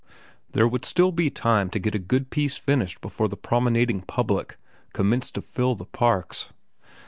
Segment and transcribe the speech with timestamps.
[0.53, 4.57] There would be still time to get a good piece finished before the promenading public
[4.93, 6.49] commenced to fill the parks.